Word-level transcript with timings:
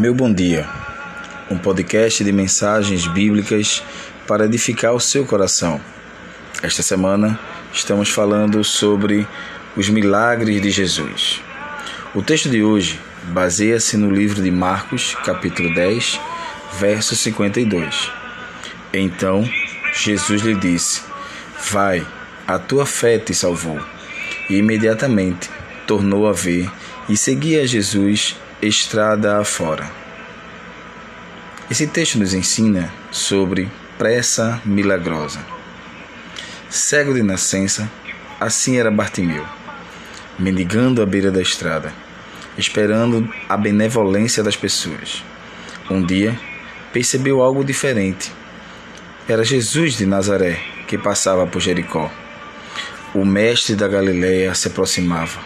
Meu 0.00 0.14
Bom 0.14 0.32
Dia, 0.32 0.66
um 1.50 1.58
podcast 1.58 2.24
de 2.24 2.32
mensagens 2.32 3.06
bíblicas 3.06 3.82
para 4.26 4.46
edificar 4.46 4.94
o 4.94 4.98
seu 4.98 5.26
coração. 5.26 5.78
Esta 6.62 6.82
semana 6.82 7.38
estamos 7.70 8.08
falando 8.08 8.64
sobre 8.64 9.28
os 9.76 9.90
milagres 9.90 10.62
de 10.62 10.70
Jesus. 10.70 11.42
O 12.14 12.22
texto 12.22 12.48
de 12.48 12.62
hoje 12.62 12.98
baseia-se 13.24 13.98
no 13.98 14.10
livro 14.10 14.42
de 14.42 14.50
Marcos, 14.50 15.14
capítulo 15.16 15.74
10, 15.74 16.18
verso 16.78 17.14
52. 17.14 18.10
Então 18.94 19.46
Jesus 19.92 20.40
lhe 20.40 20.54
disse: 20.54 21.02
Vai, 21.70 22.06
a 22.46 22.58
tua 22.58 22.86
fé 22.86 23.18
te 23.18 23.34
salvou. 23.34 23.78
E 24.48 24.54
imediatamente 24.56 25.50
tornou 25.86 26.26
a 26.26 26.32
ver 26.32 26.70
e 27.06 27.18
seguia 27.18 27.66
Jesus 27.66 28.34
estrada 28.62 29.38
afora. 29.38 29.90
Esse 31.70 31.86
texto 31.86 32.18
nos 32.18 32.34
ensina 32.34 32.92
sobre 33.10 33.70
pressa 33.96 34.60
milagrosa. 34.64 35.40
Cego 36.68 37.14
de 37.14 37.22
nascença, 37.22 37.90
assim 38.38 38.76
era 38.76 38.90
Bartimeu, 38.90 39.44
mendigando 40.38 41.00
à 41.00 41.06
beira 41.06 41.30
da 41.30 41.40
estrada, 41.40 41.92
esperando 42.58 43.32
a 43.48 43.56
benevolência 43.56 44.42
das 44.42 44.56
pessoas. 44.56 45.24
Um 45.90 46.04
dia, 46.04 46.38
percebeu 46.92 47.42
algo 47.42 47.64
diferente. 47.64 48.30
Era 49.26 49.42
Jesus 49.42 49.94
de 49.94 50.04
Nazaré 50.04 50.60
que 50.86 50.98
passava 50.98 51.46
por 51.46 51.60
Jericó. 51.60 52.10
O 53.14 53.24
mestre 53.24 53.74
da 53.74 53.88
Galiléia 53.88 54.54
se 54.54 54.68
aproximava. 54.68 55.40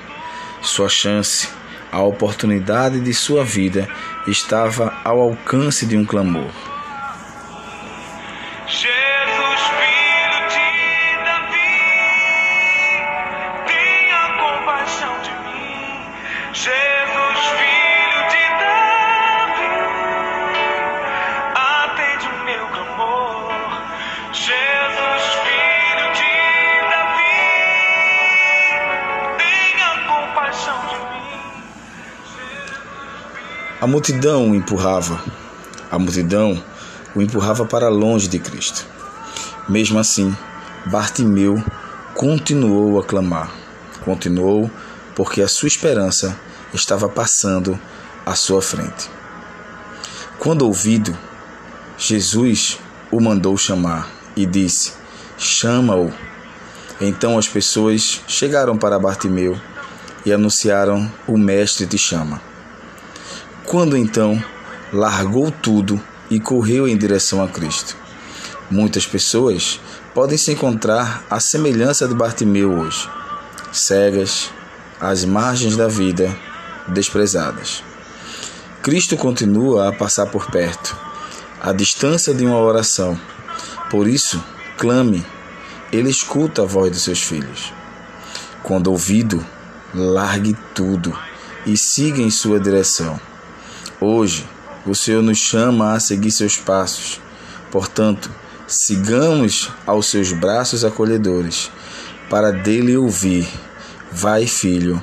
Sua 0.63 0.89
chance 0.89 1.49
a 1.95 2.03
oportunidade 2.03 2.99
de 2.99 3.15
sua 3.15 3.45
vida 3.45 3.89
estava 4.27 4.93
ao 5.05 5.21
alcance 5.21 5.87
de 5.87 5.97
um 5.97 6.05
clamor. 6.05 6.74
A 33.85 33.87
multidão 33.87 34.51
o 34.51 34.55
empurrava. 34.55 35.23
A 35.91 35.99
multidão 35.99 36.59
o 37.15 37.21
empurrava 37.21 37.67
para 37.67 37.91
longe 37.91 38.29
de 38.29 38.39
Cristo. 38.39 38.87
Mesmo 39.69 39.99
assim, 39.99 40.35
Bartimeu 40.87 41.63
continuou 42.15 42.99
a 42.99 43.05
clamar. 43.05 43.53
Continuou 44.03 44.71
porque 45.15 45.43
a 45.43 45.49
sua 45.49 45.67
esperança 45.67 46.35
estava 46.73 47.11
passando 47.11 47.79
à 48.25 48.35
sua 48.35 48.63
frente. 48.63 49.11
Quando 50.39 50.63
ouvido, 50.63 51.15
Jesus 51.99 52.79
o 53.11 53.21
mandou 53.21 53.55
chamar 53.59 54.09
e 54.35 54.47
disse: 54.47 54.95
Chama-o. 55.37 56.11
Então 57.03 57.37
as 57.37 57.49
pessoas 57.49 58.23
chegaram 58.27 58.79
para 58.79 58.99
Bartimeu 58.99 59.61
e 60.25 60.33
anunciaram: 60.33 61.13
O 61.29 61.37
Mestre 61.37 61.87
te 61.87 61.99
chama. 61.99 62.54
Quando 63.75 63.97
então 63.97 64.41
largou 64.93 65.51
tudo 65.51 66.01
e 66.31 66.39
correu 66.39 66.87
em 66.87 66.97
direção 66.97 67.43
a 67.43 67.49
Cristo. 67.49 67.97
Muitas 68.71 69.05
pessoas 69.05 69.81
podem 70.15 70.39
se 70.39 70.53
encontrar 70.53 71.25
à 71.29 71.41
semelhança 71.41 72.07
de 72.07 72.15
Bartimeu 72.15 72.71
hoje, 72.71 73.11
cegas, 73.73 74.49
às 75.01 75.25
margens 75.25 75.77
da 75.77 75.89
vida, 75.89 76.33
desprezadas. 76.87 77.83
Cristo 78.81 79.17
continua 79.17 79.89
a 79.89 79.93
passar 79.93 80.27
por 80.27 80.49
perto, 80.53 80.97
à 81.61 81.73
distância 81.73 82.33
de 82.33 82.47
uma 82.47 82.61
oração. 82.61 83.19
Por 83.91 84.07
isso, 84.07 84.41
clame, 84.79 85.27
Ele 85.91 86.11
escuta 86.11 86.63
a 86.63 86.65
voz 86.65 86.93
dos 86.93 87.03
seus 87.03 87.21
filhos. 87.21 87.73
Quando 88.63 88.87
ouvido, 88.87 89.45
largue 89.93 90.57
tudo 90.73 91.13
e 91.67 91.77
siga 91.77 92.23
em 92.23 92.31
sua 92.31 92.61
direção. 92.61 93.19
Hoje, 94.07 94.47
o 94.85 94.95
Senhor 94.95 95.23
nos 95.23 95.39
chama 95.39 95.95
a 95.95 95.99
seguir 95.99 96.31
seus 96.31 96.59
passos. 96.59 97.19
Portanto, 97.71 98.31
sigamos 98.67 99.71
aos 99.87 100.09
seus 100.09 100.31
braços 100.31 100.85
acolhedores, 100.85 101.73
para 102.29 102.53
dele 102.53 102.99
ouvir: 102.99 103.49
Vai, 104.13 104.47
filho, 104.47 105.03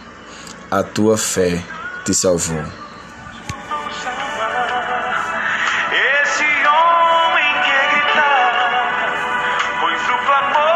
a 0.70 0.84
tua 0.84 1.18
fé 1.18 1.64
te 2.06 2.14
salvou. 2.14 2.62
Esse 6.22 6.44
homem 6.44 7.54
que 7.64 7.74
gritava, 7.96 8.70
pois 9.82 10.00
o 10.00 10.18
clamor, 10.28 10.71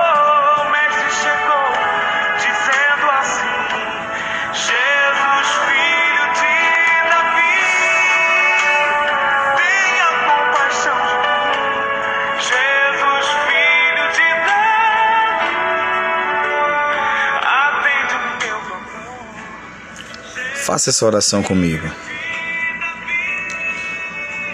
Faça 20.66 20.90
essa 20.90 21.06
oração 21.06 21.44
comigo. 21.44 21.88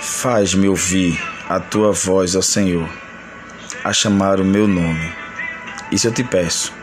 Faz-me 0.01 0.67
ouvir 0.67 1.17
a 1.47 1.57
tua 1.57 1.93
voz, 1.93 2.35
ó 2.35 2.41
Senhor, 2.41 2.89
a 3.81 3.93
chamar 3.93 4.41
o 4.41 4.43
meu 4.43 4.67
nome. 4.67 5.09
Isso 5.89 6.09
eu 6.09 6.13
te 6.13 6.21
peço, 6.21 6.73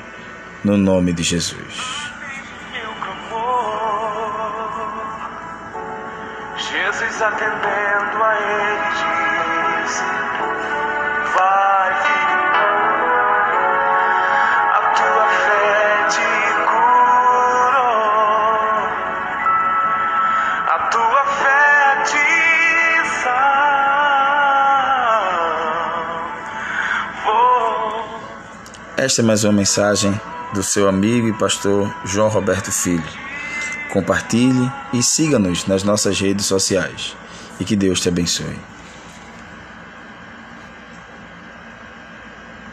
no 0.65 0.79
nome 0.79 1.13
de 1.13 1.23
Jesus. 1.23 1.75
Jesus 6.57 7.21
atendendo 7.21 8.25
a 8.25 8.35
ele 8.35 8.88
Esta 28.99 29.23
é 29.23 29.25
mais 29.25 29.45
uma 29.45 29.53
mensagem 29.53 30.13
do 30.53 30.61
seu 30.61 30.89
amigo 30.89 31.29
e 31.29 31.33
pastor 31.33 31.89
João 32.05 32.29
Roberto 32.29 32.73
Filho. 32.73 33.09
Compartilhe 33.93 34.69
e 34.93 35.05
siga-nos 35.05 35.69
nas 35.69 35.85
nossas 35.85 36.19
redes 36.19 36.47
sociais. 36.47 37.17
E 37.61 37.65
que 37.65 37.77
Deus 37.77 38.01
te 38.01 38.09
abençoe. 38.09 38.59